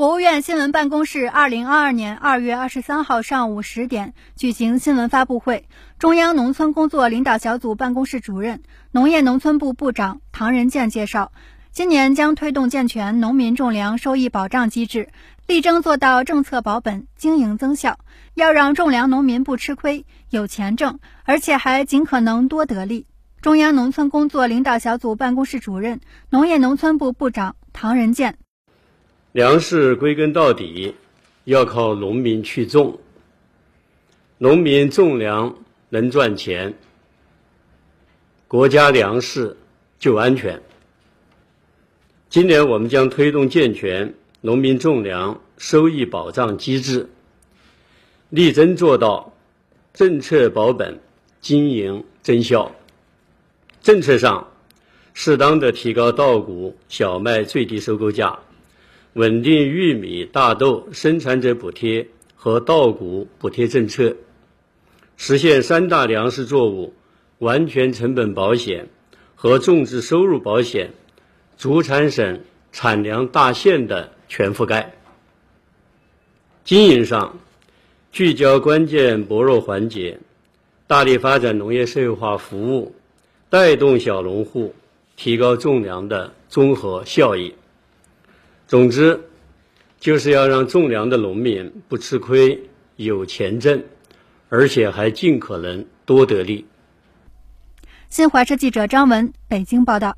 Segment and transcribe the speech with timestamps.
[0.00, 11.32] 国务院新闻办公室二零二二年二月二十三号上午十点举行新闻发布会，中央农村工作领导小组办公室主任、农业农村部部长唐仁健介绍，
[11.70, 15.10] 今年将推动健全农民种粮收益保障机制，
[15.46, 17.98] 力争做到政策保本、经营增效，
[18.32, 23.06] 要让种粮农民不吃亏、有钱挣，而且还尽可能多得利。
[23.42, 28.38] 中央农村工作领导小组办公室主任、农业农村部部长唐仁健。
[29.32, 30.92] 粮食归根到底
[31.44, 32.98] 要靠农民去种，
[34.38, 35.56] 农民种粮
[35.88, 36.74] 能赚钱，
[38.48, 39.56] 国家粮食
[40.00, 40.60] 就安全。
[42.28, 47.08] 今年我们将推动健全农民种粮收益保障机制，
[48.30, 49.32] 力争做到
[49.94, 50.98] 政策保本、
[51.40, 52.70] 经营增效。
[53.80, 54.48] 政策上，
[55.14, 58.36] 适当的提高稻谷、小麦最低收购价。
[59.14, 62.06] 稳定玉米、大豆生产者补贴
[62.36, 64.14] 和稻谷补贴政策，
[65.16, 66.94] 实现三大粮食作物
[67.38, 68.88] 完全成本保险
[69.34, 70.92] 和种植收入保险
[71.58, 72.40] 主产省
[72.70, 74.94] 产粮大县的全覆盖。
[76.64, 77.40] 经营上，
[78.12, 80.20] 聚焦关键薄弱环节，
[80.86, 82.94] 大力发展农业社会化服务，
[83.48, 84.72] 带动小农户
[85.16, 87.52] 提高种粮的综合效益。
[88.70, 89.20] 总之，
[89.98, 93.82] 就是要让种粮的农民不吃亏、有钱挣，
[94.48, 96.64] 而且还尽可能多得利。
[98.10, 100.16] 新华社记者张文北京报道。